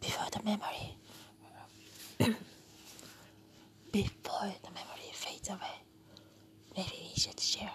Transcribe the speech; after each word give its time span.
before 0.00 0.26
the 0.32 0.42
memory 0.44 0.96
before 3.92 4.52
the 4.62 4.70
memory 4.70 5.10
fades 5.12 5.48
away. 5.48 5.82
Maybe 6.76 7.10
we 7.14 7.20
should 7.20 7.40
share 7.40 7.70